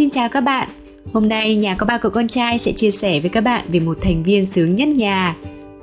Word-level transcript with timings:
xin 0.00 0.10
chào 0.10 0.28
các 0.28 0.40
bạn. 0.40 0.68
Hôm 1.12 1.28
nay 1.28 1.56
nhà 1.56 1.74
có 1.74 1.86
ba 1.86 1.98
cậu 1.98 2.10
con 2.10 2.28
trai 2.28 2.58
sẽ 2.58 2.72
chia 2.72 2.90
sẻ 2.90 3.20
với 3.20 3.30
các 3.30 3.40
bạn 3.40 3.64
về 3.68 3.80
một 3.80 3.98
thành 4.00 4.22
viên 4.22 4.46
sướng 4.46 4.74
nhất 4.74 4.88
nhà. 4.88 5.36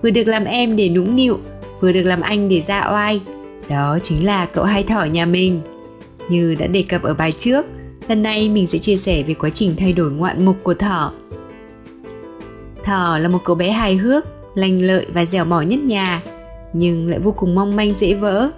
Vừa 0.04 0.10
được 0.10 0.28
làm 0.28 0.46
em 0.46 0.76
để 0.76 0.90
nũng 0.90 1.16
nịu, 1.16 1.40
vừa 1.82 1.92
được 1.92 2.04
làm 2.04 2.22
anh 2.22 2.50
để 2.50 2.64
ra 2.68 2.90
oai. 2.92 3.22
Đó 3.70 3.98
chính 4.04 4.26
là 4.26 4.46
cậu 4.46 4.64
hai 4.64 4.84
thỏ 4.84 5.04
nhà 5.04 5.26
mình. 5.26 5.62
Như 6.30 6.56
đã 6.60 6.68
đề 6.68 6.84
cập 6.90 7.04
ở 7.04 7.14
bài 7.14 7.32
trước, 7.38 7.66
lần 8.08 8.24
này 8.24 8.50
mình 8.50 8.68
sẽ 8.68 8.78
chia 8.78 8.96
sẻ 8.96 9.24
về 9.24 9.34
quá 9.34 9.50
trình 9.50 9.76
thay 9.78 9.94
đổi 9.94 10.12
ngoạn 10.12 10.46
mục 10.46 10.58
của 10.64 10.74
thỏ. 10.74 11.14
Thỏ 12.84 13.18
là 13.22 13.30
một 13.30 13.40
cậu 13.44 13.56
bé 13.56 13.72
hài 13.72 13.96
hước, 13.96 14.26
lành 14.56 14.82
lợi 14.82 15.06
và 15.14 15.26
dẻo 15.26 15.46
mỏ 15.46 15.62
nhất 15.62 15.80
nhà, 15.80 16.22
nhưng 16.74 17.08
lại 17.08 17.20
vô 17.20 17.32
cùng 17.32 17.56
mong 17.56 17.76
manh 17.76 17.94
dễ 18.00 18.14
vỡ. 18.14 18.50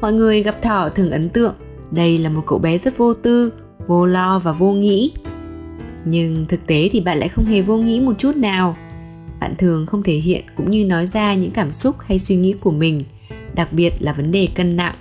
Mọi 0.00 0.12
người 0.12 0.42
gặp 0.42 0.62
thỏ 0.62 0.88
thường 0.88 1.10
ấn 1.10 1.28
tượng 1.28 1.54
đây 1.90 2.18
là 2.18 2.28
một 2.28 2.42
cậu 2.46 2.58
bé 2.58 2.78
rất 2.78 2.98
vô 2.98 3.14
tư, 3.14 3.52
vô 3.86 4.06
lo 4.06 4.38
và 4.38 4.52
vô 4.52 4.72
nghĩ. 4.72 5.12
Nhưng 6.04 6.46
thực 6.48 6.66
tế 6.66 6.88
thì 6.92 7.00
bạn 7.00 7.18
lại 7.18 7.28
không 7.28 7.44
hề 7.44 7.62
vô 7.62 7.76
nghĩ 7.76 8.00
một 8.00 8.14
chút 8.18 8.36
nào. 8.36 8.76
Bạn 9.40 9.54
thường 9.58 9.86
không 9.86 10.02
thể 10.02 10.14
hiện 10.14 10.44
cũng 10.56 10.70
như 10.70 10.84
nói 10.84 11.06
ra 11.06 11.34
những 11.34 11.50
cảm 11.50 11.72
xúc 11.72 11.96
hay 12.06 12.18
suy 12.18 12.36
nghĩ 12.36 12.52
của 12.52 12.70
mình, 12.70 13.04
đặc 13.54 13.72
biệt 13.72 13.92
là 14.00 14.12
vấn 14.12 14.32
đề 14.32 14.48
cân 14.54 14.76
nặng, 14.76 14.94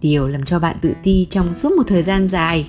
điều 0.00 0.28
làm 0.28 0.44
cho 0.44 0.58
bạn 0.58 0.76
tự 0.80 0.92
ti 1.02 1.26
trong 1.30 1.54
suốt 1.54 1.72
một 1.76 1.82
thời 1.86 2.02
gian 2.02 2.28
dài. 2.28 2.66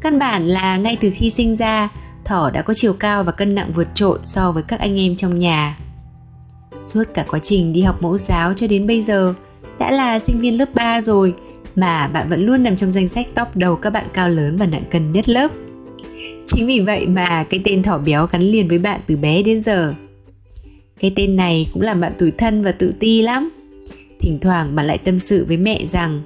Căn 0.00 0.18
bản 0.18 0.46
là 0.46 0.76
ngay 0.76 0.98
từ 1.00 1.10
khi 1.14 1.30
sinh 1.30 1.56
ra, 1.56 1.88
thỏ 2.24 2.50
đã 2.50 2.62
có 2.62 2.74
chiều 2.76 2.92
cao 2.92 3.24
và 3.24 3.32
cân 3.32 3.54
nặng 3.54 3.72
vượt 3.74 3.88
trội 3.94 4.18
so 4.24 4.52
với 4.52 4.62
các 4.62 4.80
anh 4.80 4.98
em 4.98 5.16
trong 5.16 5.38
nhà. 5.38 5.78
Suốt 6.86 7.04
cả 7.14 7.24
quá 7.30 7.40
trình 7.42 7.72
đi 7.72 7.82
học 7.82 8.02
mẫu 8.02 8.18
giáo 8.18 8.54
cho 8.54 8.66
đến 8.66 8.86
bây 8.86 9.02
giờ, 9.02 9.34
đã 9.78 9.90
là 9.90 10.18
sinh 10.18 10.40
viên 10.40 10.58
lớp 10.58 10.68
3 10.74 11.00
rồi 11.00 11.34
mà 11.78 12.08
bạn 12.08 12.28
vẫn 12.28 12.46
luôn 12.46 12.62
nằm 12.62 12.76
trong 12.76 12.92
danh 12.92 13.08
sách 13.08 13.26
top 13.34 13.48
đầu 13.54 13.76
các 13.76 13.90
bạn 13.90 14.06
cao 14.12 14.28
lớn 14.28 14.56
và 14.56 14.66
nặng 14.66 14.84
cân 14.90 15.12
nhất 15.12 15.28
lớp. 15.28 15.50
Chính 16.46 16.66
vì 16.66 16.80
vậy 16.80 17.06
mà 17.06 17.44
cái 17.50 17.60
tên 17.64 17.82
thỏ 17.82 17.98
béo 17.98 18.26
gắn 18.26 18.42
liền 18.42 18.68
với 18.68 18.78
bạn 18.78 19.00
từ 19.06 19.16
bé 19.16 19.42
đến 19.42 19.60
giờ. 19.60 19.94
Cái 21.00 21.12
tên 21.16 21.36
này 21.36 21.68
cũng 21.72 21.82
làm 21.82 22.00
bạn 22.00 22.12
tủi 22.18 22.30
thân 22.30 22.62
và 22.62 22.72
tự 22.72 22.92
ti 23.00 23.22
lắm. 23.22 23.50
Thỉnh 24.20 24.38
thoảng 24.42 24.76
bạn 24.76 24.86
lại 24.86 24.98
tâm 24.98 25.18
sự 25.18 25.44
với 25.48 25.56
mẹ 25.56 25.84
rằng 25.92 26.20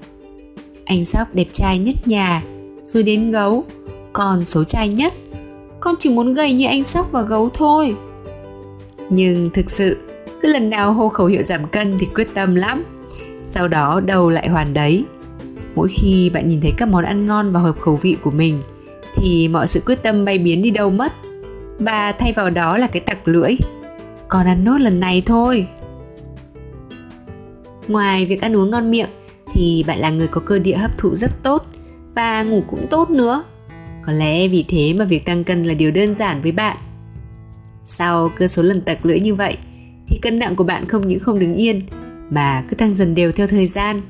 anh 0.85 1.05
Sóc 1.05 1.35
đẹp 1.35 1.47
trai 1.53 1.79
nhất 1.79 2.09
nhà, 2.09 2.43
rồi 2.87 3.03
đến 3.03 3.31
gấu, 3.31 3.65
còn 4.13 4.45
xấu 4.45 4.65
trai 4.65 4.89
nhất. 4.89 5.13
Con 5.81 5.95
chỉ 5.98 6.11
muốn 6.11 6.35
gầy 6.35 6.53
như 6.53 6.67
anh 6.67 6.85
Sóc 6.85 7.13
và 7.13 7.23
gấu 7.23 7.51
thôi. 7.55 7.95
Nhưng 9.11 9.51
thực 9.55 9.71
sự, 9.71 9.97
cứ 10.43 10.48
lần 10.48 10.71
nào 10.71 10.93
hô 10.93 11.09
khẩu 11.09 11.27
hiệu 11.27 11.43
giảm 11.43 11.67
cân 11.67 11.98
thì 12.01 12.07
quyết 12.15 12.29
tâm 12.35 12.55
lắm. 12.55 12.85
Sau 13.51 13.69
đó 13.69 14.01
đầu 14.01 14.31
lại 14.31 14.48
hoàn 14.48 14.75
đấy, 14.75 15.05
mỗi 15.75 15.89
khi 15.89 16.31
bạn 16.31 16.48
nhìn 16.48 16.61
thấy 16.61 16.73
các 16.77 16.89
món 16.89 17.05
ăn 17.05 17.27
ngon 17.27 17.53
và 17.53 17.61
hợp 17.61 17.81
khẩu 17.81 17.97
vị 17.97 18.17
của 18.23 18.31
mình, 18.31 18.62
thì 19.17 19.48
mọi 19.48 19.69
sự 19.69 19.81
quyết 19.87 20.03
tâm 20.03 20.25
bay 20.25 20.39
biến 20.39 20.62
đi 20.62 20.70
đâu 20.70 20.91
mất? 20.91 21.12
Và 21.79 22.12
thay 22.12 22.33
vào 22.33 22.51
đó 22.51 22.79
là 22.79 22.87
cái 22.87 23.01
tặc 23.01 23.29
lưỡi. 23.29 23.56
Còn 24.29 24.47
ăn 24.47 24.64
nốt 24.64 24.79
lần 24.79 25.01
này 25.01 25.23
thôi. 25.27 25.67
Ngoài 27.89 28.27
việc 28.27 28.41
ăn 28.41 28.56
uống 28.56 28.70
ngon 28.70 28.91
miệng, 28.91 29.11
thì 29.53 29.84
bạn 29.87 29.98
là 29.98 30.11
người 30.11 30.29
có 30.29 30.41
cơ 30.41 30.59
địa 30.59 30.77
hấp 30.77 30.98
thụ 30.98 31.14
rất 31.14 31.31
tốt 31.42 31.67
và 32.14 32.42
ngủ 32.42 32.62
cũng 32.70 32.86
tốt 32.91 33.11
nữa. 33.11 33.45
Có 34.07 34.12
lẽ 34.12 34.48
vì 34.48 34.64
thế 34.69 34.95
mà 34.95 35.05
việc 35.05 35.25
tăng 35.25 35.45
cân 35.45 35.64
là 35.64 35.75
điều 35.75 35.91
đơn 35.91 36.14
giản 36.14 36.42
với 36.42 36.53
bạn. 36.53 36.77
Sau 37.86 38.31
cơ 38.39 38.48
số 38.48 38.62
lần 38.62 38.81
tặc 38.81 39.07
lưỡi 39.07 39.20
như 39.20 39.34
vậy, 39.34 39.57
thì 40.09 40.19
cân 40.23 40.39
nặng 40.39 40.57
của 40.57 40.64
bạn 40.64 40.89
không 40.89 41.09
những 41.09 41.20
không 41.20 41.39
đứng 41.39 41.55
yên, 41.55 41.81
mà 42.31 42.64
cứ 42.69 42.77
tăng 42.77 42.95
dần 42.95 43.14
đều 43.14 43.33
theo 43.33 43.47
thời 43.47 43.67
gian 43.67 44.01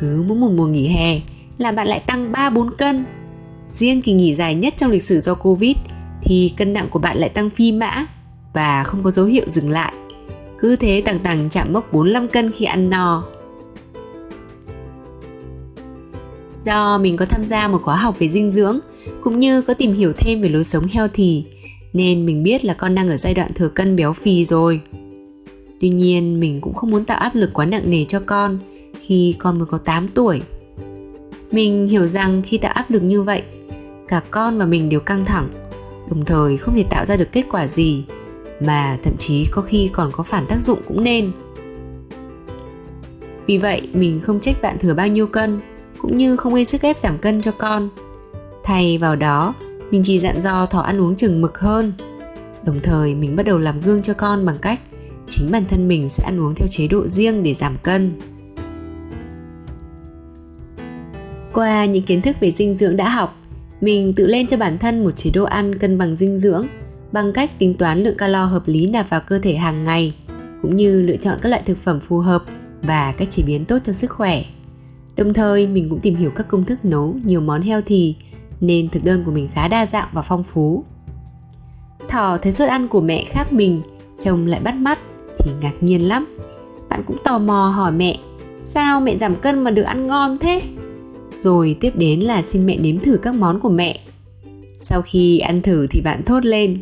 cứ 0.00 0.24
mỗi 0.26 0.38
một 0.38 0.50
mùa 0.56 0.66
nghỉ 0.66 0.88
hè 0.88 1.20
là 1.58 1.72
bạn 1.72 1.86
lại 1.86 2.02
tăng 2.06 2.32
3-4 2.32 2.70
cân. 2.70 3.04
Riêng 3.72 4.02
kỳ 4.02 4.12
nghỉ 4.12 4.34
dài 4.34 4.54
nhất 4.54 4.74
trong 4.76 4.90
lịch 4.90 5.04
sử 5.04 5.20
do 5.20 5.34
Covid 5.34 5.76
thì 6.22 6.52
cân 6.56 6.72
nặng 6.72 6.88
của 6.90 6.98
bạn 6.98 7.18
lại 7.18 7.28
tăng 7.28 7.50
phi 7.50 7.72
mã 7.72 8.06
và 8.52 8.84
không 8.84 9.02
có 9.02 9.10
dấu 9.10 9.26
hiệu 9.26 9.44
dừng 9.48 9.70
lại. 9.70 9.92
Cứ 10.60 10.76
thế 10.76 11.02
tằng 11.04 11.18
tằng 11.18 11.48
chạm 11.50 11.72
mốc 11.72 11.92
45 11.92 12.28
cân 12.28 12.52
khi 12.52 12.64
ăn 12.64 12.90
no. 12.90 13.24
Do 16.64 16.98
mình 16.98 17.16
có 17.16 17.24
tham 17.24 17.44
gia 17.44 17.68
một 17.68 17.82
khóa 17.82 17.96
học 17.96 18.18
về 18.18 18.28
dinh 18.28 18.50
dưỡng 18.50 18.80
cũng 19.22 19.38
như 19.38 19.62
có 19.62 19.74
tìm 19.74 19.92
hiểu 19.92 20.12
thêm 20.16 20.42
về 20.42 20.48
lối 20.48 20.64
sống 20.64 20.86
healthy, 20.92 21.44
nên 21.92 22.26
mình 22.26 22.42
biết 22.42 22.64
là 22.64 22.74
con 22.74 22.94
đang 22.94 23.08
ở 23.08 23.16
giai 23.16 23.34
đoạn 23.34 23.54
thừa 23.54 23.68
cân 23.68 23.96
béo 23.96 24.12
phì 24.12 24.44
rồi. 24.44 24.80
Tuy 25.80 25.88
nhiên, 25.88 26.40
mình 26.40 26.60
cũng 26.60 26.74
không 26.74 26.90
muốn 26.90 27.04
tạo 27.04 27.18
áp 27.18 27.34
lực 27.34 27.50
quá 27.52 27.66
nặng 27.66 27.90
nề 27.90 28.04
cho 28.04 28.20
con 28.26 28.58
khi 29.02 29.36
con 29.38 29.58
mới 29.58 29.66
có 29.66 29.78
8 29.78 30.08
tuổi. 30.08 30.42
Mình 31.50 31.88
hiểu 31.88 32.04
rằng 32.04 32.42
khi 32.46 32.58
tạo 32.58 32.72
áp 32.72 32.90
lực 32.90 33.02
như 33.02 33.22
vậy, 33.22 33.42
cả 34.08 34.22
con 34.30 34.58
và 34.58 34.66
mình 34.66 34.88
đều 34.88 35.00
căng 35.00 35.24
thẳng, 35.24 35.48
đồng 36.10 36.24
thời 36.24 36.56
không 36.56 36.74
thể 36.74 36.84
tạo 36.90 37.06
ra 37.06 37.16
được 37.16 37.32
kết 37.32 37.44
quả 37.50 37.68
gì, 37.68 38.04
mà 38.60 38.98
thậm 39.04 39.16
chí 39.18 39.46
có 39.50 39.62
khi 39.62 39.90
còn 39.92 40.10
có 40.12 40.22
phản 40.22 40.46
tác 40.46 40.58
dụng 40.64 40.78
cũng 40.88 41.04
nên. 41.04 41.32
Vì 43.46 43.58
vậy, 43.58 43.88
mình 43.92 44.20
không 44.26 44.40
trách 44.40 44.56
bạn 44.62 44.78
thừa 44.78 44.94
bao 44.94 45.08
nhiêu 45.08 45.26
cân, 45.26 45.60
cũng 45.98 46.18
như 46.18 46.36
không 46.36 46.54
gây 46.54 46.64
sức 46.64 46.82
ép 46.82 46.98
giảm 46.98 47.18
cân 47.18 47.42
cho 47.42 47.52
con. 47.58 47.88
Thay 48.64 48.98
vào 48.98 49.16
đó, 49.16 49.54
mình 49.90 50.02
chỉ 50.04 50.20
dặn 50.20 50.42
dò 50.42 50.66
thỏ 50.66 50.80
ăn 50.80 51.00
uống 51.00 51.16
chừng 51.16 51.40
mực 51.40 51.58
hơn. 51.58 51.92
Đồng 52.64 52.80
thời, 52.82 53.14
mình 53.14 53.36
bắt 53.36 53.42
đầu 53.42 53.58
làm 53.58 53.80
gương 53.80 54.02
cho 54.02 54.14
con 54.14 54.46
bằng 54.46 54.58
cách 54.62 54.80
chính 55.28 55.50
bản 55.52 55.64
thân 55.70 55.88
mình 55.88 56.08
sẽ 56.12 56.24
ăn 56.24 56.40
uống 56.40 56.54
theo 56.54 56.68
chế 56.70 56.86
độ 56.86 57.08
riêng 57.08 57.42
để 57.42 57.54
giảm 57.54 57.76
cân. 57.82 58.12
Qua 61.54 61.84
những 61.84 62.02
kiến 62.02 62.22
thức 62.22 62.36
về 62.40 62.50
dinh 62.50 62.74
dưỡng 62.74 62.96
đã 62.96 63.08
học, 63.08 63.36
mình 63.80 64.12
tự 64.16 64.26
lên 64.26 64.46
cho 64.46 64.56
bản 64.56 64.78
thân 64.78 65.04
một 65.04 65.10
chế 65.10 65.30
độ 65.34 65.44
ăn 65.44 65.78
cân 65.78 65.98
bằng 65.98 66.16
dinh 66.16 66.38
dưỡng 66.38 66.66
bằng 67.12 67.32
cách 67.32 67.50
tính 67.58 67.74
toán 67.74 68.02
lượng 68.04 68.16
calo 68.16 68.44
hợp 68.44 68.62
lý 68.66 68.86
nạp 68.86 69.10
vào 69.10 69.20
cơ 69.28 69.38
thể 69.38 69.54
hàng 69.54 69.84
ngày, 69.84 70.14
cũng 70.62 70.76
như 70.76 71.02
lựa 71.02 71.16
chọn 71.16 71.38
các 71.42 71.48
loại 71.48 71.62
thực 71.66 71.78
phẩm 71.84 72.00
phù 72.08 72.18
hợp 72.18 72.44
và 72.82 73.12
cách 73.12 73.28
chế 73.30 73.42
biến 73.46 73.64
tốt 73.64 73.78
cho 73.84 73.92
sức 73.92 74.10
khỏe. 74.10 74.44
Đồng 75.16 75.34
thời, 75.34 75.66
mình 75.66 75.88
cũng 75.90 76.00
tìm 76.00 76.16
hiểu 76.16 76.30
các 76.36 76.48
công 76.48 76.64
thức 76.64 76.84
nấu 76.84 77.16
nhiều 77.24 77.40
món 77.40 77.62
heo 77.62 77.80
thì 77.86 78.16
nên 78.60 78.88
thực 78.88 79.04
đơn 79.04 79.22
của 79.24 79.32
mình 79.32 79.48
khá 79.54 79.68
đa 79.68 79.86
dạng 79.86 80.08
và 80.12 80.22
phong 80.22 80.44
phú. 80.52 80.84
Thỏ 82.08 82.38
thấy 82.42 82.52
suất 82.52 82.68
ăn 82.68 82.88
của 82.88 83.00
mẹ 83.00 83.24
khác 83.30 83.52
mình, 83.52 83.82
chồng 84.24 84.46
lại 84.46 84.60
bắt 84.64 84.74
mắt 84.74 84.98
thì 85.38 85.50
ngạc 85.60 85.72
nhiên 85.80 86.08
lắm. 86.08 86.26
Bạn 86.88 87.02
cũng 87.06 87.16
tò 87.24 87.38
mò 87.38 87.72
hỏi 87.76 87.92
mẹ, 87.92 88.18
sao 88.66 89.00
mẹ 89.00 89.16
giảm 89.16 89.36
cân 89.36 89.64
mà 89.64 89.70
được 89.70 89.82
ăn 89.82 90.06
ngon 90.06 90.38
thế? 90.38 90.62
Rồi 91.42 91.76
tiếp 91.80 91.90
đến 91.96 92.20
là 92.20 92.42
xin 92.42 92.66
mẹ 92.66 92.76
nếm 92.78 92.98
thử 92.98 93.16
các 93.22 93.34
món 93.34 93.60
của 93.60 93.68
mẹ. 93.68 94.00
Sau 94.80 95.02
khi 95.02 95.38
ăn 95.38 95.62
thử 95.62 95.86
thì 95.90 96.00
bạn 96.00 96.22
thốt 96.22 96.44
lên, 96.44 96.78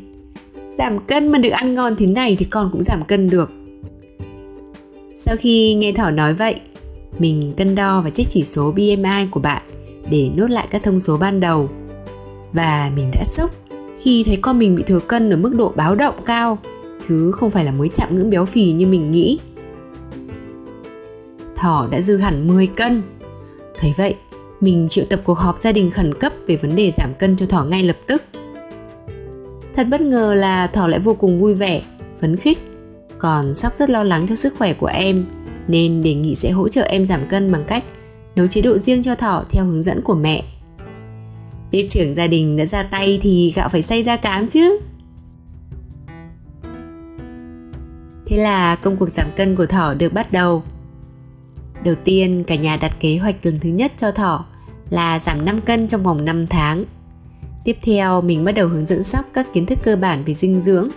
giảm 0.78 0.98
cân 1.06 1.28
mà 1.28 1.38
được 1.38 1.50
ăn 1.50 1.74
ngon 1.74 1.96
thế 1.96 2.06
này 2.06 2.36
thì 2.38 2.44
con 2.44 2.68
cũng 2.72 2.82
giảm 2.82 3.04
cân 3.04 3.30
được. 3.30 3.50
Sau 5.18 5.36
khi 5.40 5.74
nghe 5.74 5.92
Thỏ 5.92 6.10
nói 6.10 6.34
vậy, 6.34 6.60
mình 7.18 7.54
cân 7.56 7.74
đo 7.74 8.00
và 8.00 8.10
check 8.10 8.30
chỉ 8.30 8.44
số 8.44 8.72
BMI 8.72 9.26
của 9.30 9.40
bạn 9.40 9.62
để 10.10 10.30
nốt 10.36 10.50
lại 10.50 10.68
các 10.70 10.82
thông 10.82 11.00
số 11.00 11.16
ban 11.16 11.40
đầu. 11.40 11.68
Và 12.52 12.92
mình 12.96 13.10
đã 13.10 13.24
sốc 13.24 13.50
khi 14.02 14.24
thấy 14.24 14.36
con 14.36 14.58
mình 14.58 14.76
bị 14.76 14.82
thừa 14.82 15.00
cân 15.00 15.30
ở 15.30 15.36
mức 15.36 15.54
độ 15.54 15.72
báo 15.76 15.94
động 15.94 16.14
cao, 16.26 16.58
chứ 17.08 17.32
không 17.32 17.50
phải 17.50 17.64
là 17.64 17.72
mới 17.72 17.88
chạm 17.88 18.16
ngưỡng 18.16 18.30
béo 18.30 18.44
phì 18.44 18.72
như 18.72 18.86
mình 18.86 19.10
nghĩ. 19.10 19.38
Thỏ 21.56 21.88
đã 21.90 22.00
dư 22.00 22.16
hẳn 22.16 22.48
10 22.48 22.66
cân. 22.66 23.02
Thấy 23.78 23.94
vậy, 23.96 24.14
mình 24.60 24.88
triệu 24.90 25.04
tập 25.10 25.20
cuộc 25.24 25.38
họp 25.38 25.62
gia 25.62 25.72
đình 25.72 25.90
khẩn 25.90 26.14
cấp 26.14 26.32
về 26.46 26.56
vấn 26.56 26.76
đề 26.76 26.92
giảm 26.98 27.14
cân 27.14 27.36
cho 27.36 27.46
Thỏ 27.46 27.64
ngay 27.64 27.82
lập 27.82 27.96
tức. 28.06 28.22
Thật 29.76 29.86
bất 29.90 30.00
ngờ 30.00 30.34
là 30.34 30.66
Thỏ 30.66 30.86
lại 30.86 31.00
vô 31.00 31.14
cùng 31.14 31.40
vui 31.40 31.54
vẻ, 31.54 31.82
phấn 32.20 32.36
khích, 32.36 32.58
còn 33.18 33.54
Sóc 33.54 33.72
rất 33.78 33.90
lo 33.90 34.04
lắng 34.04 34.26
cho 34.28 34.34
sức 34.34 34.54
khỏe 34.58 34.72
của 34.72 34.86
em 34.86 35.26
nên 35.68 36.02
đề 36.02 36.14
nghị 36.14 36.34
sẽ 36.34 36.50
hỗ 36.50 36.68
trợ 36.68 36.82
em 36.82 37.06
giảm 37.06 37.20
cân 37.30 37.52
bằng 37.52 37.64
cách 37.66 37.84
nấu 38.36 38.46
chế 38.46 38.60
độ 38.60 38.78
riêng 38.78 39.02
cho 39.02 39.14
Thỏ 39.14 39.44
theo 39.50 39.64
hướng 39.64 39.82
dẫn 39.82 40.02
của 40.02 40.14
mẹ. 40.14 40.44
Bếp 41.72 41.86
trưởng 41.90 42.14
gia 42.14 42.26
đình 42.26 42.56
đã 42.56 42.66
ra 42.66 42.82
tay 42.82 43.20
thì 43.22 43.52
gạo 43.56 43.68
phải 43.68 43.82
xay 43.82 44.02
ra 44.02 44.16
cám 44.16 44.48
chứ. 44.48 44.80
Thế 48.26 48.36
là 48.36 48.76
công 48.76 48.96
cuộc 48.96 49.10
giảm 49.10 49.26
cân 49.36 49.56
của 49.56 49.66
Thỏ 49.66 49.94
được 49.94 50.12
bắt 50.12 50.32
đầu. 50.32 50.62
Đầu 51.84 51.94
tiên, 52.04 52.44
cả 52.46 52.54
nhà 52.54 52.76
đặt 52.76 52.92
kế 53.00 53.18
hoạch 53.18 53.46
lần 53.46 53.60
thứ 53.60 53.68
nhất 53.68 53.92
cho 53.98 54.12
Thỏ 54.12 54.44
là 54.90 55.18
giảm 55.18 55.44
5 55.44 55.60
cân 55.60 55.88
trong 55.88 56.02
vòng 56.02 56.24
5 56.24 56.46
tháng. 56.46 56.84
Tiếp 57.64 57.76
theo, 57.82 58.20
mình 58.20 58.44
bắt 58.44 58.52
đầu 58.52 58.68
hướng 58.68 58.86
dẫn 58.86 59.04
Sóc 59.04 59.24
các 59.32 59.46
kiến 59.52 59.66
thức 59.66 59.78
cơ 59.82 59.96
bản 59.96 60.24
về 60.26 60.34
dinh 60.34 60.60
dưỡng, 60.60 60.88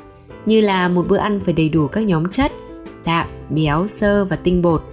như 0.45 0.61
là 0.61 0.87
một 0.87 1.05
bữa 1.09 1.17
ăn 1.17 1.39
phải 1.45 1.53
đầy 1.53 1.69
đủ 1.69 1.87
các 1.87 2.01
nhóm 2.01 2.31
chất, 2.31 2.51
đạm, 3.05 3.27
béo, 3.49 3.87
xơ 3.87 4.25
và 4.25 4.35
tinh 4.35 4.61
bột. 4.61 4.83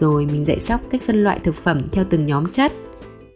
Rồi 0.00 0.26
mình 0.26 0.44
dạy 0.44 0.60
Sóc 0.60 0.80
cách 0.90 1.02
phân 1.06 1.24
loại 1.24 1.40
thực 1.44 1.54
phẩm 1.54 1.82
theo 1.92 2.04
từng 2.10 2.26
nhóm 2.26 2.52
chất 2.52 2.72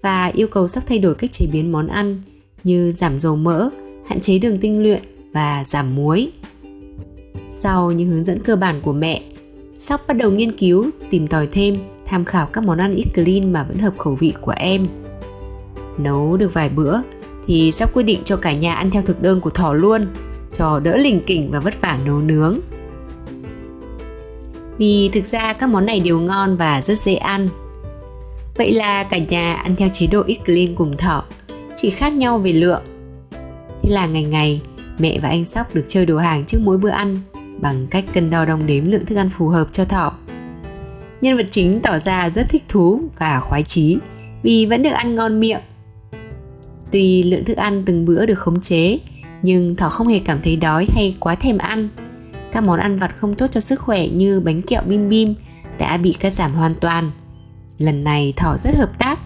và 0.02 0.26
yêu 0.26 0.48
cầu 0.48 0.68
Sóc 0.68 0.84
thay 0.88 0.98
đổi 0.98 1.14
cách 1.14 1.32
chế 1.32 1.46
biến 1.52 1.72
món 1.72 1.88
ăn 1.88 2.22
như 2.64 2.94
giảm 2.98 3.20
dầu 3.20 3.36
mỡ, 3.36 3.70
hạn 4.08 4.20
chế 4.20 4.38
đường 4.38 4.58
tinh 4.58 4.82
luyện 4.82 5.02
và 5.32 5.64
giảm 5.66 5.96
muối. 5.96 6.32
Sau 7.56 7.92
những 7.92 8.08
hướng 8.08 8.24
dẫn 8.24 8.42
cơ 8.42 8.56
bản 8.56 8.80
của 8.82 8.92
mẹ, 8.92 9.22
Sóc 9.78 10.00
bắt 10.08 10.14
đầu 10.14 10.30
nghiên 10.30 10.58
cứu, 10.58 10.90
tìm 11.10 11.26
tòi 11.26 11.48
thêm 11.52 11.78
tham 12.10 12.24
khảo 12.24 12.46
các 12.46 12.64
món 12.64 12.78
ăn 12.78 12.94
ít 12.94 13.06
clean 13.14 13.52
mà 13.52 13.62
vẫn 13.62 13.78
hợp 13.78 13.98
khẩu 13.98 14.14
vị 14.14 14.34
của 14.40 14.54
em. 14.56 14.86
Nấu 15.98 16.36
được 16.36 16.54
vài 16.54 16.68
bữa 16.68 16.96
thì 17.46 17.72
sắp 17.72 17.90
quyết 17.94 18.02
định 18.02 18.20
cho 18.24 18.36
cả 18.36 18.52
nhà 18.52 18.74
ăn 18.74 18.90
theo 18.90 19.02
thực 19.02 19.22
đơn 19.22 19.40
của 19.40 19.50
thỏ 19.50 19.72
luôn, 19.72 20.06
cho 20.54 20.80
đỡ 20.80 20.96
lình 20.96 21.20
kỉnh 21.26 21.50
và 21.50 21.60
vất 21.60 21.80
vả 21.80 21.98
nấu 22.04 22.18
nướng. 22.18 22.58
Vì 24.78 25.10
thực 25.12 25.26
ra 25.26 25.52
các 25.52 25.66
món 25.66 25.86
này 25.86 26.00
đều 26.00 26.20
ngon 26.20 26.56
và 26.56 26.82
rất 26.82 26.98
dễ 26.98 27.14
ăn. 27.14 27.48
Vậy 28.56 28.72
là 28.72 29.04
cả 29.04 29.18
nhà 29.18 29.54
ăn 29.54 29.76
theo 29.76 29.88
chế 29.92 30.06
độ 30.06 30.22
ít 30.26 30.38
clean 30.44 30.74
cùng 30.74 30.96
thỏ, 30.96 31.24
chỉ 31.76 31.90
khác 31.90 32.12
nhau 32.12 32.38
về 32.38 32.52
lượng. 32.52 32.82
Thế 33.82 33.90
là 33.90 34.06
ngày 34.06 34.24
ngày 34.24 34.62
mẹ 34.98 35.18
và 35.22 35.28
anh 35.28 35.44
Sóc 35.44 35.74
được 35.74 35.84
chơi 35.88 36.06
đồ 36.06 36.18
hàng 36.18 36.44
trước 36.44 36.58
mỗi 36.64 36.78
bữa 36.78 36.88
ăn 36.88 37.18
bằng 37.60 37.86
cách 37.90 38.04
cân 38.14 38.30
đo 38.30 38.44
đong 38.44 38.66
đếm 38.66 38.90
lượng 38.90 39.06
thức 39.06 39.16
ăn 39.16 39.30
phù 39.38 39.48
hợp 39.48 39.68
cho 39.72 39.84
thỏ. 39.84 40.12
Nhân 41.20 41.36
vật 41.36 41.46
chính 41.50 41.80
tỏ 41.82 41.98
ra 42.04 42.28
rất 42.28 42.46
thích 42.48 42.62
thú 42.68 43.00
và 43.18 43.40
khoái 43.40 43.62
chí 43.62 43.96
vì 44.42 44.66
vẫn 44.66 44.82
được 44.82 44.90
ăn 44.90 45.14
ngon 45.14 45.40
miệng. 45.40 45.60
Tuy 46.90 47.22
lượng 47.22 47.44
thức 47.44 47.56
ăn 47.56 47.82
từng 47.86 48.04
bữa 48.04 48.26
được 48.26 48.38
khống 48.38 48.60
chế, 48.60 48.98
nhưng 49.42 49.76
thỏ 49.76 49.88
không 49.88 50.08
hề 50.08 50.18
cảm 50.18 50.40
thấy 50.44 50.56
đói 50.56 50.86
hay 50.94 51.16
quá 51.20 51.34
thèm 51.34 51.58
ăn. 51.58 51.88
Các 52.52 52.64
món 52.64 52.80
ăn 52.80 52.98
vặt 52.98 53.14
không 53.18 53.34
tốt 53.34 53.46
cho 53.50 53.60
sức 53.60 53.80
khỏe 53.80 54.08
như 54.08 54.40
bánh 54.40 54.62
kẹo 54.62 54.82
bim 54.86 55.08
bim 55.08 55.34
đã 55.78 55.96
bị 55.96 56.12
cắt 56.12 56.34
giảm 56.34 56.52
hoàn 56.52 56.74
toàn. 56.74 57.10
Lần 57.78 58.04
này 58.04 58.32
thỏ 58.36 58.56
rất 58.64 58.74
hợp 58.76 58.98
tác, 58.98 59.18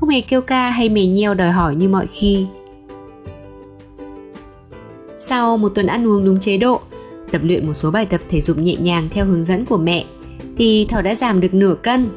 không 0.00 0.08
hề 0.08 0.20
kêu 0.20 0.40
ca 0.40 0.70
hay 0.70 0.88
mè 0.88 1.06
nheo 1.06 1.34
đòi 1.34 1.50
hỏi 1.50 1.74
như 1.74 1.88
mọi 1.88 2.06
khi. 2.12 2.46
Sau 5.18 5.56
một 5.56 5.68
tuần 5.68 5.86
ăn 5.86 6.06
uống 6.06 6.24
đúng 6.24 6.40
chế 6.40 6.58
độ, 6.58 6.80
tập 7.30 7.40
luyện 7.44 7.66
một 7.66 7.74
số 7.74 7.90
bài 7.90 8.06
tập 8.06 8.20
thể 8.28 8.40
dục 8.40 8.58
nhẹ 8.58 8.76
nhàng 8.76 9.08
theo 9.10 9.24
hướng 9.24 9.44
dẫn 9.44 9.64
của 9.64 9.78
mẹ, 9.78 10.04
thì 10.58 10.86
Thỏ 10.90 11.02
đã 11.02 11.14
giảm 11.14 11.40
được 11.40 11.54
nửa 11.54 11.74
cân. 11.82 12.08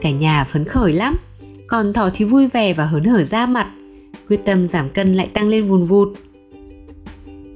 Cả 0.00 0.10
nhà 0.10 0.44
phấn 0.52 0.64
khởi 0.64 0.92
lắm, 0.92 1.14
còn 1.66 1.92
Thỏ 1.92 2.10
thì 2.14 2.24
vui 2.24 2.48
vẻ 2.48 2.74
và 2.74 2.84
hớn 2.84 3.04
hở 3.04 3.24
ra 3.24 3.46
mặt, 3.46 3.70
quyết 4.28 4.40
tâm 4.44 4.68
giảm 4.68 4.88
cân 4.88 5.14
lại 5.14 5.30
tăng 5.34 5.48
lên 5.48 5.68
vùn 5.68 5.84
vụt. 5.84 6.08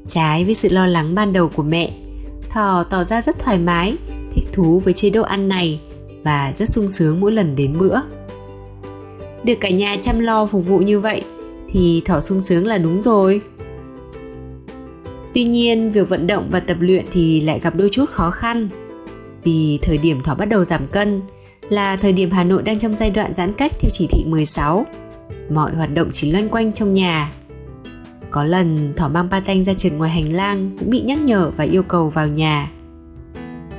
Trái 0.08 0.44
với 0.44 0.54
sự 0.54 0.68
lo 0.68 0.86
lắng 0.86 1.14
ban 1.14 1.32
đầu 1.32 1.48
của 1.48 1.62
mẹ, 1.62 1.92
Thỏ 2.50 2.84
tỏ 2.90 3.04
ra 3.04 3.22
rất 3.22 3.38
thoải 3.38 3.58
mái, 3.58 3.96
thích 4.34 4.44
thú 4.52 4.80
với 4.80 4.94
chế 4.94 5.10
độ 5.10 5.22
ăn 5.22 5.48
này 5.48 5.80
và 6.24 6.54
rất 6.58 6.70
sung 6.70 6.88
sướng 6.92 7.20
mỗi 7.20 7.32
lần 7.32 7.56
đến 7.56 7.78
bữa. 7.78 8.00
Được 9.44 9.54
cả 9.60 9.70
nhà 9.70 9.96
chăm 10.02 10.20
lo 10.20 10.46
phục 10.46 10.66
vụ 10.66 10.78
như 10.78 11.00
vậy 11.00 11.22
thì 11.72 12.02
Thỏ 12.04 12.20
sung 12.20 12.42
sướng 12.42 12.66
là 12.66 12.78
đúng 12.78 13.02
rồi. 13.02 13.40
Tuy 15.34 15.44
nhiên, 15.44 15.92
việc 15.92 16.08
vận 16.08 16.26
động 16.26 16.48
và 16.50 16.60
tập 16.60 16.76
luyện 16.80 17.04
thì 17.12 17.40
lại 17.40 17.60
gặp 17.62 17.76
đôi 17.76 17.88
chút 17.92 18.10
khó 18.10 18.30
khăn. 18.30 18.68
Vì 19.42 19.78
thời 19.82 19.98
điểm 19.98 20.22
Thỏ 20.22 20.34
bắt 20.34 20.44
đầu 20.44 20.64
giảm 20.64 20.86
cân 20.86 21.22
là 21.68 21.96
thời 21.96 22.12
điểm 22.12 22.30
Hà 22.30 22.44
Nội 22.44 22.62
đang 22.62 22.78
trong 22.78 22.94
giai 23.00 23.10
đoạn 23.10 23.34
giãn 23.34 23.52
cách 23.52 23.72
theo 23.80 23.90
chỉ 23.92 24.06
thị 24.06 24.24
16. 24.26 24.86
Mọi 25.50 25.74
hoạt 25.74 25.94
động 25.94 26.08
chỉ 26.12 26.32
loanh 26.32 26.48
quanh 26.48 26.72
trong 26.72 26.94
nhà. 26.94 27.32
Có 28.30 28.44
lần 28.44 28.92
Thỏ 28.96 29.08
mang 29.08 29.28
ba 29.30 29.40
tanh 29.40 29.64
ra 29.64 29.74
trượt 29.74 29.92
ngoài 29.92 30.10
hành 30.10 30.32
lang 30.32 30.70
cũng 30.78 30.90
bị 30.90 31.00
nhắc 31.00 31.18
nhở 31.18 31.50
và 31.56 31.64
yêu 31.64 31.82
cầu 31.82 32.10
vào 32.10 32.26
nhà. 32.26 32.70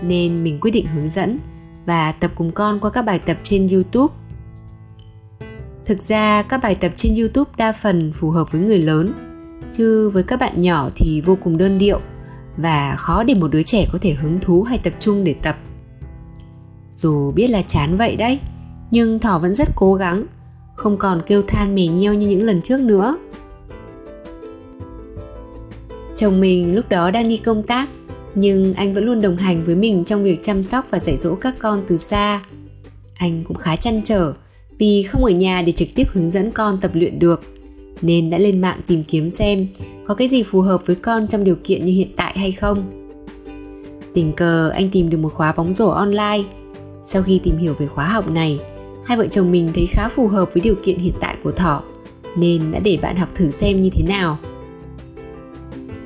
Nên 0.01 0.43
mình 0.43 0.59
quyết 0.59 0.71
định 0.71 0.85
hướng 0.85 1.09
dẫn 1.15 1.39
và 1.85 2.11
tập 2.11 2.31
cùng 2.35 2.51
con 2.51 2.79
qua 2.79 2.89
các 2.89 3.01
bài 3.01 3.19
tập 3.19 3.37
trên 3.43 3.67
YouTube. 3.67 4.13
Thực 5.85 6.01
ra, 6.01 6.41
các 6.41 6.59
bài 6.63 6.75
tập 6.75 6.91
trên 6.95 7.15
YouTube 7.15 7.51
đa 7.57 7.71
phần 7.71 8.13
phù 8.19 8.29
hợp 8.29 8.51
với 8.51 8.61
người 8.61 8.79
lớn, 8.79 9.13
chứ 9.71 10.09
với 10.09 10.23
các 10.23 10.39
bạn 10.39 10.61
nhỏ 10.61 10.89
thì 10.95 11.21
vô 11.21 11.37
cùng 11.43 11.57
đơn 11.57 11.77
điệu 11.77 11.99
và 12.61 12.95
khó 12.95 13.23
để 13.23 13.33
một 13.33 13.47
đứa 13.47 13.63
trẻ 13.63 13.85
có 13.91 13.99
thể 14.01 14.13
hứng 14.13 14.39
thú 14.39 14.63
hay 14.63 14.77
tập 14.77 14.93
trung 14.99 15.23
để 15.23 15.35
tập. 15.43 15.57
Dù 16.95 17.31
biết 17.31 17.47
là 17.47 17.61
chán 17.61 17.97
vậy 17.97 18.15
đấy, 18.15 18.39
nhưng 18.91 19.19
thỏ 19.19 19.39
vẫn 19.39 19.55
rất 19.55 19.67
cố 19.75 19.93
gắng, 19.93 20.25
không 20.75 20.97
còn 20.97 21.21
kêu 21.27 21.43
than 21.47 21.75
mè 21.75 21.87
nheo 21.87 22.13
như 22.13 22.27
những 22.27 22.43
lần 22.43 22.61
trước 22.61 22.79
nữa. 22.79 23.17
Chồng 26.15 26.39
mình 26.39 26.75
lúc 26.75 26.89
đó 26.89 27.11
đang 27.11 27.29
đi 27.29 27.37
công 27.37 27.63
tác, 27.63 27.89
nhưng 28.35 28.73
anh 28.73 28.93
vẫn 28.93 29.03
luôn 29.03 29.21
đồng 29.21 29.37
hành 29.37 29.65
với 29.65 29.75
mình 29.75 30.05
trong 30.05 30.23
việc 30.23 30.43
chăm 30.43 30.63
sóc 30.63 30.85
và 30.89 30.99
dạy 30.99 31.17
dỗ 31.17 31.35
các 31.35 31.55
con 31.59 31.83
từ 31.89 31.97
xa. 31.97 32.41
Anh 33.15 33.43
cũng 33.47 33.57
khá 33.57 33.75
chăn 33.75 34.01
trở 34.05 34.33
vì 34.77 35.03
không 35.03 35.25
ở 35.25 35.31
nhà 35.31 35.61
để 35.61 35.71
trực 35.71 35.87
tiếp 35.95 36.07
hướng 36.13 36.31
dẫn 36.31 36.51
con 36.51 36.79
tập 36.81 36.91
luyện 36.93 37.19
được, 37.19 37.41
nên 38.01 38.29
đã 38.29 38.37
lên 38.37 38.61
mạng 38.61 38.79
tìm 38.87 39.03
kiếm 39.03 39.31
xem 39.31 39.67
có 40.09 40.15
cái 40.15 40.27
gì 40.27 40.43
phù 40.43 40.61
hợp 40.61 40.81
với 40.85 40.95
con 40.95 41.27
trong 41.27 41.43
điều 41.43 41.55
kiện 41.63 41.85
như 41.85 41.93
hiện 41.93 42.11
tại 42.15 42.33
hay 42.37 42.51
không. 42.51 42.91
Tình 44.13 44.33
cờ 44.33 44.69
anh 44.69 44.89
tìm 44.89 45.09
được 45.09 45.17
một 45.17 45.33
khóa 45.33 45.53
bóng 45.57 45.73
rổ 45.73 45.89
online. 45.89 46.43
Sau 47.05 47.23
khi 47.23 47.41
tìm 47.43 47.57
hiểu 47.57 47.73
về 47.79 47.87
khóa 47.87 48.07
học 48.07 48.31
này, 48.31 48.59
hai 49.05 49.17
vợ 49.17 49.27
chồng 49.27 49.51
mình 49.51 49.71
thấy 49.73 49.87
khá 49.91 50.09
phù 50.09 50.27
hợp 50.27 50.49
với 50.53 50.61
điều 50.61 50.75
kiện 50.75 50.99
hiện 50.99 51.13
tại 51.19 51.37
của 51.43 51.51
Thỏ, 51.51 51.83
nên 52.37 52.71
đã 52.71 52.79
để 52.79 52.99
bạn 53.01 53.15
học 53.15 53.29
thử 53.35 53.51
xem 53.51 53.81
như 53.81 53.89
thế 53.89 54.03
nào. 54.07 54.37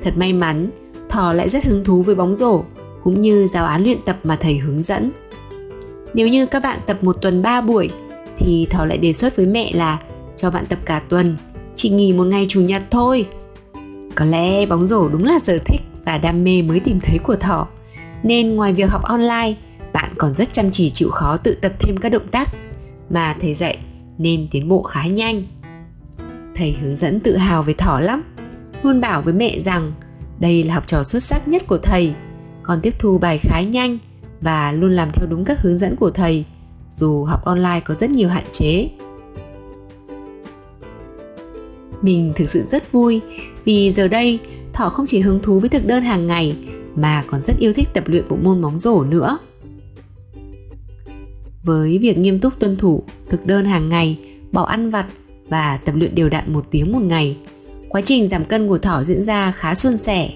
Thật 0.02 0.12
may 0.16 0.32
mắn, 0.32 0.70
Thỏ 1.08 1.32
lại 1.32 1.48
rất 1.48 1.64
hứng 1.64 1.84
thú 1.84 2.02
với 2.02 2.14
bóng 2.14 2.36
rổ, 2.36 2.64
cũng 3.04 3.22
như 3.22 3.46
giáo 3.46 3.66
án 3.66 3.84
luyện 3.84 3.98
tập 4.04 4.16
mà 4.24 4.38
thầy 4.40 4.58
hướng 4.58 4.82
dẫn. 4.82 5.10
Nếu 6.14 6.28
như 6.28 6.46
các 6.46 6.62
bạn 6.62 6.80
tập 6.86 6.98
một 7.02 7.16
tuần 7.22 7.42
3 7.42 7.60
buổi, 7.60 7.88
thì 8.38 8.66
Thỏ 8.70 8.84
lại 8.84 8.98
đề 8.98 9.12
xuất 9.12 9.36
với 9.36 9.46
mẹ 9.46 9.72
là 9.74 9.98
cho 10.36 10.50
bạn 10.50 10.66
tập 10.68 10.78
cả 10.84 11.02
tuần 11.08 11.36
chỉ 11.74 11.90
nghỉ 11.90 12.12
một 12.12 12.24
ngày 12.24 12.46
chủ 12.48 12.60
nhật 12.60 12.82
thôi 12.90 13.26
có 14.14 14.24
lẽ 14.24 14.66
bóng 14.66 14.88
rổ 14.88 15.08
đúng 15.08 15.24
là 15.24 15.38
sở 15.38 15.58
thích 15.64 15.80
và 16.04 16.18
đam 16.18 16.44
mê 16.44 16.62
mới 16.62 16.80
tìm 16.80 17.00
thấy 17.00 17.18
của 17.18 17.36
thỏ 17.36 17.68
nên 18.22 18.56
ngoài 18.56 18.72
việc 18.72 18.90
học 18.90 19.02
online, 19.02 19.54
bạn 19.92 20.10
còn 20.18 20.34
rất 20.34 20.52
chăm 20.52 20.70
chỉ 20.70 20.90
chịu 20.90 21.08
khó 21.10 21.36
tự 21.36 21.54
tập 21.54 21.72
thêm 21.80 21.96
các 21.96 22.08
động 22.08 22.28
tác 22.30 22.48
mà 23.10 23.36
thầy 23.40 23.54
dạy 23.54 23.78
nên 24.18 24.48
tiến 24.50 24.68
bộ 24.68 24.82
khá 24.82 25.06
nhanh. 25.06 25.42
Thầy 26.54 26.76
hướng 26.82 26.96
dẫn 26.96 27.20
tự 27.20 27.36
hào 27.36 27.62
về 27.62 27.74
thỏ 27.78 28.00
lắm, 28.00 28.22
luôn 28.82 29.00
bảo 29.00 29.22
với 29.22 29.34
mẹ 29.34 29.60
rằng 29.64 29.92
đây 30.38 30.62
là 30.62 30.74
học 30.74 30.86
trò 30.86 31.04
xuất 31.04 31.22
sắc 31.22 31.48
nhất 31.48 31.62
của 31.66 31.78
thầy, 31.78 32.14
con 32.62 32.80
tiếp 32.80 32.94
thu 32.98 33.18
bài 33.18 33.38
khá 33.42 33.60
nhanh 33.60 33.98
và 34.40 34.72
luôn 34.72 34.92
làm 34.92 35.10
theo 35.12 35.26
đúng 35.26 35.44
các 35.44 35.60
hướng 35.60 35.78
dẫn 35.78 35.96
của 35.96 36.10
thầy, 36.10 36.44
dù 36.94 37.24
học 37.24 37.44
online 37.44 37.80
có 37.84 37.94
rất 37.94 38.10
nhiều 38.10 38.28
hạn 38.28 38.44
chế. 38.52 38.88
Mình 42.02 42.32
thực 42.36 42.50
sự 42.50 42.64
rất 42.70 42.92
vui 42.92 43.20
vì 43.64 43.92
giờ 43.92 44.08
đây 44.08 44.40
Thỏ 44.72 44.88
không 44.88 45.06
chỉ 45.06 45.20
hứng 45.20 45.40
thú 45.42 45.60
với 45.60 45.68
thực 45.68 45.86
đơn 45.86 46.02
hàng 46.02 46.26
ngày 46.26 46.56
mà 46.94 47.24
còn 47.26 47.44
rất 47.44 47.58
yêu 47.58 47.72
thích 47.72 47.88
tập 47.94 48.04
luyện 48.06 48.24
bộ 48.28 48.36
môn 48.42 48.62
bóng 48.62 48.78
rổ 48.78 49.04
nữa. 49.04 49.38
Với 51.62 51.98
việc 51.98 52.18
nghiêm 52.18 52.40
túc 52.40 52.58
tuân 52.58 52.76
thủ 52.76 53.02
thực 53.28 53.46
đơn 53.46 53.64
hàng 53.64 53.88
ngày, 53.88 54.18
bỏ 54.52 54.62
ăn 54.62 54.90
vặt 54.90 55.06
và 55.48 55.78
tập 55.84 55.94
luyện 55.94 56.14
đều 56.14 56.28
đặn 56.28 56.52
một 56.52 56.64
tiếng 56.70 56.92
một 56.92 57.02
ngày, 57.02 57.36
quá 57.88 58.00
trình 58.00 58.28
giảm 58.28 58.44
cân 58.44 58.68
của 58.68 58.78
Thỏ 58.78 59.04
diễn 59.04 59.24
ra 59.24 59.50
khá 59.50 59.74
suôn 59.74 59.96
sẻ. 59.96 60.30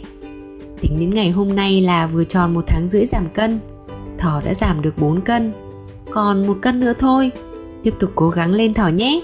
Tính 0.81 0.97
đến 1.01 1.11
ngày 1.11 1.31
hôm 1.31 1.57
nay 1.57 1.81
là 1.81 2.07
vừa 2.07 2.25
tròn 2.25 2.55
một 2.55 2.65
tháng 2.67 2.89
rưỡi 2.89 3.07
giảm 3.07 3.29
cân, 3.35 3.59
Thỏ 4.19 4.43
đã 4.45 4.55
giảm 4.55 4.83
được 4.83 4.99
4 4.99 5.21
cân, 5.21 5.53
còn 6.11 6.47
một 6.47 6.59
cân 6.63 6.81
nữa 6.81 6.93
thôi. 6.99 7.31
Tiếp 7.83 7.95
tục 8.01 8.13
cố 8.15 8.31
gắng 8.31 8.53
lên 8.53 8.75
Thỏ 8.75 8.89
nhé! 8.89 9.21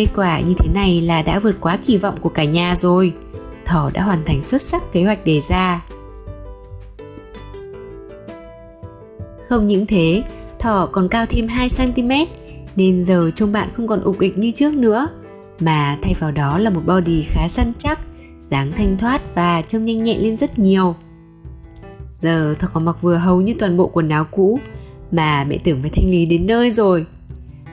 Kết 0.00 0.08
quả 0.16 0.40
như 0.40 0.54
thế 0.58 0.68
này 0.74 1.00
là 1.00 1.22
đã 1.22 1.38
vượt 1.38 1.56
quá 1.60 1.78
kỳ 1.86 1.96
vọng 1.98 2.18
của 2.20 2.28
cả 2.28 2.44
nhà 2.44 2.76
rồi. 2.76 3.14
Thỏ 3.64 3.90
đã 3.94 4.02
hoàn 4.02 4.24
thành 4.24 4.42
xuất 4.42 4.62
sắc 4.62 4.92
kế 4.92 5.04
hoạch 5.04 5.24
đề 5.24 5.40
ra. 5.48 5.84
Không 9.48 9.68
những 9.68 9.86
thế, 9.86 10.22
thỏ 10.58 10.86
còn 10.92 11.08
cao 11.08 11.26
thêm 11.26 11.46
2cm 11.46 12.26
nên 12.76 13.04
giờ 13.04 13.30
trông 13.34 13.52
bạn 13.52 13.68
không 13.76 13.88
còn 13.88 14.00
ục 14.00 14.18
ịch 14.18 14.38
như 14.38 14.50
trước 14.50 14.74
nữa 14.74 15.08
mà 15.60 15.98
thay 16.02 16.14
vào 16.18 16.30
đó 16.30 16.58
là 16.58 16.70
một 16.70 16.82
body 16.86 17.24
khá 17.28 17.48
săn 17.48 17.72
chắc, 17.78 17.98
dáng 18.50 18.72
thanh 18.76 18.96
thoát 18.98 19.34
và 19.34 19.62
trông 19.62 19.84
nhanh 19.84 20.02
nhẹn 20.02 20.20
lên 20.20 20.36
rất 20.36 20.58
nhiều. 20.58 20.94
Giờ 22.22 22.54
thỏ 22.60 22.68
còn 22.72 22.84
mặc 22.84 22.96
vừa 23.02 23.16
hầu 23.16 23.40
như 23.40 23.54
toàn 23.58 23.76
bộ 23.76 23.86
quần 23.86 24.08
áo 24.08 24.24
cũ 24.30 24.60
mà 25.10 25.44
mẹ 25.44 25.58
tưởng 25.64 25.82
phải 25.82 25.90
thanh 25.94 26.10
lý 26.10 26.26
đến 26.26 26.46
nơi 26.46 26.70
rồi. 26.70 27.06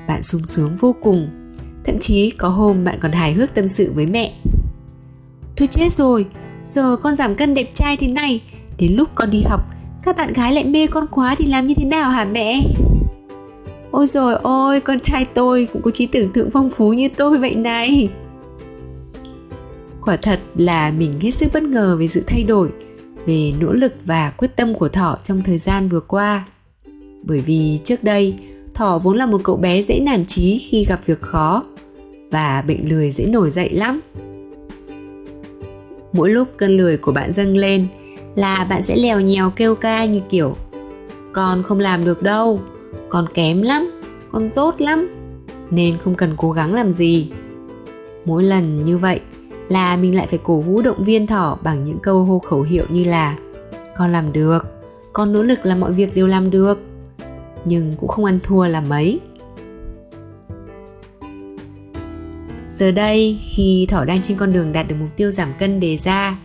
Bạn 0.08 0.24
sung 0.24 0.42
sướng 0.48 0.78
vô 0.80 0.96
cùng 1.04 1.30
Thậm 1.88 2.00
chí 2.00 2.32
có 2.38 2.50
hôm 2.50 2.84
bạn 2.84 3.00
còn 3.02 3.12
hài 3.12 3.34
hước 3.34 3.54
tâm 3.54 3.68
sự 3.68 3.92
với 3.96 4.06
mẹ 4.06 4.34
Thôi 5.58 5.68
chết 5.68 5.94
rồi, 5.94 6.26
giờ 6.74 6.96
con 6.96 7.16
giảm 7.16 7.36
cân 7.36 7.54
đẹp 7.54 7.72
trai 7.74 7.98
thế 7.98 8.08
này 8.08 8.42
Đến 8.78 8.94
lúc 8.94 9.10
con 9.16 9.32
đi 9.32 9.44
học, 9.44 9.62
các 10.04 10.18
bạn 10.18 10.34
gái 10.34 10.54
lại 10.54 10.64
mê 10.64 10.88
con 10.88 11.06
quá 11.12 11.36
thì 11.38 11.46
làm 11.46 11.68
như 11.68 11.74
thế 11.74 11.86
nào 11.86 12.10
hả 12.10 12.26
mẹ? 12.26 12.62
Ôi 13.92 14.08
rồi 14.08 14.36
ôi, 14.44 14.82
con 14.82 15.00
trai 15.00 15.26
tôi 15.26 15.68
cũng 15.74 15.82
có 15.82 15.92
trí 15.92 16.08
tưởng 16.08 16.32
tượng 16.34 16.50
phong 16.52 16.70
phú 16.78 16.94
như 16.94 17.10
tôi 17.18 17.38
vậy 17.38 17.56
này 17.56 18.10
Quả 20.06 20.18
thật 20.18 20.40
là 20.56 20.92
mình 20.92 21.20
hết 21.20 21.32
sức 21.32 21.50
bất 21.54 21.64
ngờ 21.64 21.98
về 22.00 22.08
sự 22.08 22.24
thay 22.28 22.44
đổi 22.44 22.70
về 23.26 23.54
nỗ 23.60 23.72
lực 23.72 23.94
và 24.06 24.34
quyết 24.38 24.56
tâm 24.56 24.74
của 24.74 24.90
Thỏ 24.90 25.18
trong 25.28 25.42
thời 25.42 25.58
gian 25.58 25.90
vừa 25.90 26.00
qua. 26.00 26.46
Bởi 27.24 27.40
vì 27.42 27.80
trước 27.84 28.04
đây, 28.04 28.36
Thỏ 28.78 28.98
vốn 28.98 29.18
là 29.18 29.26
một 29.26 29.42
cậu 29.44 29.56
bé 29.58 29.84
dễ 29.84 30.00
nản 30.00 30.26
chí 30.26 30.68
khi 30.70 30.86
gặp 30.86 31.00
việc 31.06 31.22
khó 31.22 31.64
và 32.32 32.64
bệnh 32.68 32.90
lười 32.90 33.12
dễ 33.12 33.26
nổi 33.26 33.52
dậy 33.52 33.70
lắm. 33.70 34.00
Mỗi 36.14 36.30
lúc 36.30 36.48
cơn 36.58 36.78
lười 36.78 36.98
của 36.98 37.12
bạn 37.12 37.34
dâng 37.34 37.58
lên 37.58 37.88
là 38.36 38.68
bạn 38.70 38.84
sẽ 38.84 38.96
lèo 38.96 39.20
nhèo 39.20 39.50
kêu 39.50 39.76
ca 39.76 40.06
như 40.06 40.22
kiểu 40.30 40.56
Con 41.34 41.64
không 41.64 41.80
làm 41.80 42.06
được 42.06 42.22
đâu, 42.22 42.60
con 43.10 43.28
kém 43.34 43.62
lắm 43.62 44.02
con 44.32 44.50
dốt 44.56 44.82
lắm 44.82 45.08
nên 45.72 45.98
không 46.04 46.16
cần 46.16 46.34
cố 46.38 46.52
gắng 46.52 46.74
làm 46.74 46.94
gì 46.94 47.32
mỗi 48.26 48.44
lần 48.44 48.86
như 48.86 48.98
vậy 48.98 49.20
là 49.70 49.98
mình 49.98 50.16
lại 50.16 50.28
phải 50.30 50.40
cổ 50.44 50.60
vũ 50.60 50.82
động 50.82 51.06
viên 51.06 51.28
thỏ 51.28 51.58
bằng 51.64 51.86
những 51.86 52.00
câu 52.04 52.24
hô 52.24 52.40
khẩu 52.40 52.62
hiệu 52.62 52.86
như 52.90 53.04
là 53.04 53.38
con 53.98 54.12
làm 54.12 54.34
được 54.34 54.66
con 55.14 55.34
nỗ 55.34 55.44
lực 55.44 55.66
là 55.66 55.76
mọi 55.76 55.92
việc 55.92 56.16
đều 56.16 56.28
làm 56.28 56.52
được 56.52 56.80
nhưng 57.68 57.94
cũng 57.98 58.10
không 58.10 58.26
ăn 58.26 58.40
thua 58.44 58.68
là 58.68 58.82
mấy. 58.82 59.20
Giờ 62.74 62.92
đây, 62.92 63.40
khi 63.56 63.86
thỏ 63.90 64.06
đang 64.06 64.22
trên 64.22 64.38
con 64.38 64.54
đường 64.54 64.74
đạt 64.74 64.88
được 64.88 64.96
mục 65.00 65.10
tiêu 65.16 65.32
giảm 65.32 65.50
cân 65.60 65.80
đề 65.80 65.98
ra, 65.98 66.38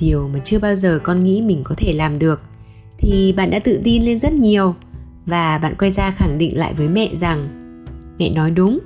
điều 0.00 0.28
mà 0.28 0.40
chưa 0.44 0.58
bao 0.58 0.76
giờ 0.76 1.00
con 1.02 1.24
nghĩ 1.24 1.42
mình 1.42 1.62
có 1.64 1.74
thể 1.78 1.92
làm 1.92 2.18
được, 2.18 2.40
thì 2.98 3.32
bạn 3.32 3.50
đã 3.50 3.58
tự 3.58 3.80
tin 3.84 4.02
lên 4.02 4.18
rất 4.18 4.32
nhiều 4.32 4.74
và 5.26 5.58
bạn 5.58 5.74
quay 5.78 5.90
ra 5.90 6.10
khẳng 6.10 6.38
định 6.38 6.58
lại 6.58 6.74
với 6.74 6.88
mẹ 6.88 7.10
rằng, 7.20 7.48
mẹ 8.18 8.30
nói 8.30 8.50
đúng 8.50 8.78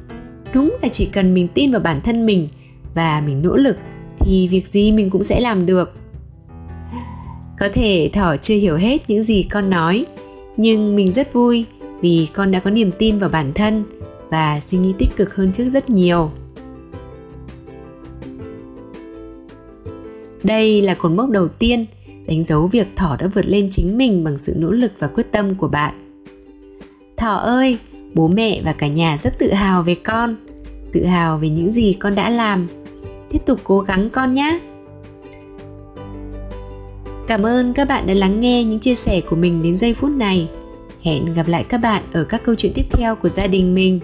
đúng 0.54 0.76
là 0.82 0.88
chỉ 0.88 1.06
cần 1.06 1.34
mình 1.34 1.48
tin 1.48 1.70
vào 1.70 1.80
bản 1.80 2.00
thân 2.00 2.26
mình 2.26 2.48
và 2.94 3.22
mình 3.26 3.42
nỗ 3.42 3.56
lực 3.56 3.76
thì 4.18 4.48
việc 4.48 4.68
gì 4.68 4.92
mình 4.92 5.10
cũng 5.10 5.24
sẽ 5.24 5.40
làm 5.40 5.66
được. 5.66 5.94
Có 7.58 7.68
thể 7.74 8.10
thỏ 8.12 8.36
chưa 8.36 8.54
hiểu 8.54 8.76
hết 8.76 9.10
những 9.10 9.24
gì 9.24 9.42
con 9.42 9.70
nói, 9.70 10.06
nhưng 10.56 10.96
mình 10.96 11.12
rất 11.12 11.32
vui 11.32 11.66
vì 12.02 12.28
con 12.34 12.50
đã 12.50 12.60
có 12.60 12.70
niềm 12.70 12.90
tin 12.98 13.18
vào 13.18 13.30
bản 13.30 13.52
thân 13.54 13.84
và 14.30 14.60
suy 14.60 14.78
nghĩ 14.78 14.94
tích 14.98 15.16
cực 15.16 15.34
hơn 15.34 15.52
trước 15.52 15.64
rất 15.72 15.90
nhiều. 15.90 16.30
Đây 20.42 20.82
là 20.82 20.94
cột 20.94 21.12
mốc 21.12 21.30
đầu 21.30 21.48
tiên 21.48 21.86
đánh 22.26 22.44
dấu 22.44 22.66
việc 22.66 22.86
thỏ 22.96 23.16
đã 23.20 23.26
vượt 23.34 23.46
lên 23.46 23.68
chính 23.72 23.98
mình 23.98 24.24
bằng 24.24 24.38
sự 24.42 24.54
nỗ 24.56 24.70
lực 24.70 24.92
và 24.98 25.08
quyết 25.08 25.32
tâm 25.32 25.54
của 25.54 25.68
bạn. 25.68 25.94
Thỏ 27.16 27.34
ơi, 27.34 27.78
bố 28.14 28.28
mẹ 28.28 28.62
và 28.64 28.72
cả 28.72 28.86
nhà 28.86 29.18
rất 29.22 29.38
tự 29.38 29.52
hào 29.52 29.82
về 29.82 29.94
con, 29.94 30.36
tự 30.92 31.04
hào 31.04 31.38
về 31.38 31.48
những 31.48 31.72
gì 31.72 31.92
con 31.92 32.14
đã 32.14 32.30
làm. 32.30 32.66
Tiếp 33.30 33.38
tục 33.46 33.60
cố 33.64 33.80
gắng 33.80 34.10
con 34.10 34.34
nhé! 34.34 34.60
Cảm 37.26 37.46
ơn 37.46 37.72
các 37.72 37.88
bạn 37.88 38.06
đã 38.06 38.14
lắng 38.14 38.40
nghe 38.40 38.64
những 38.64 38.78
chia 38.78 38.94
sẻ 38.94 39.20
của 39.20 39.36
mình 39.36 39.62
đến 39.62 39.78
giây 39.78 39.94
phút 39.94 40.10
này 40.10 40.48
hẹn 41.02 41.34
gặp 41.34 41.48
lại 41.48 41.64
các 41.68 41.78
bạn 41.78 42.02
ở 42.12 42.24
các 42.24 42.42
câu 42.44 42.54
chuyện 42.54 42.72
tiếp 42.74 42.86
theo 42.90 43.16
của 43.16 43.28
gia 43.28 43.46
đình 43.46 43.74
mình. 43.74 44.00